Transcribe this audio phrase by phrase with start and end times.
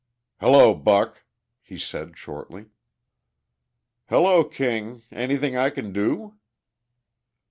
[0.39, 1.25] "Hello, Buck,"
[1.61, 2.71] he said shortly.
[4.09, 5.03] "Hello, King.
[5.11, 6.39] Anything I can do?"